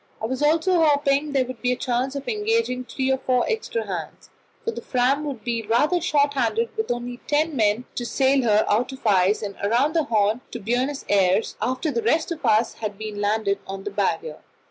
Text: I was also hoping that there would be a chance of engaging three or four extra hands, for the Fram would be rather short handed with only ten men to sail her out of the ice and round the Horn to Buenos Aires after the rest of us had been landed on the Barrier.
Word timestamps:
I 0.19 0.25
was 0.25 0.41
also 0.41 0.83
hoping 0.83 1.27
that 1.27 1.33
there 1.33 1.45
would 1.45 1.61
be 1.61 1.71
a 1.71 1.75
chance 1.75 2.15
of 2.15 2.27
engaging 2.27 2.83
three 2.85 3.11
or 3.11 3.19
four 3.19 3.45
extra 3.47 3.85
hands, 3.85 4.31
for 4.65 4.71
the 4.71 4.81
Fram 4.81 5.23
would 5.25 5.43
be 5.43 5.61
rather 5.61 6.01
short 6.01 6.33
handed 6.33 6.75
with 6.75 6.89
only 6.89 7.17
ten 7.27 7.55
men 7.55 7.85
to 7.93 8.03
sail 8.03 8.41
her 8.41 8.65
out 8.67 8.91
of 8.91 9.03
the 9.03 9.09
ice 9.09 9.43
and 9.43 9.55
round 9.63 9.93
the 9.95 10.05
Horn 10.05 10.41
to 10.49 10.59
Buenos 10.59 11.05
Aires 11.07 11.55
after 11.61 11.91
the 11.91 12.01
rest 12.01 12.31
of 12.31 12.43
us 12.43 12.73
had 12.73 12.97
been 12.97 13.21
landed 13.21 13.59
on 13.67 13.83
the 13.83 13.91
Barrier. 13.91 14.39